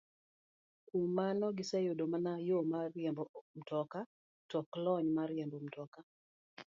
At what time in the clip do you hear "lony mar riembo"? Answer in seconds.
4.83-5.57